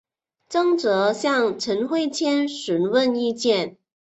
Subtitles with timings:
[0.49, 3.77] 张则向陈惠谦询问意见。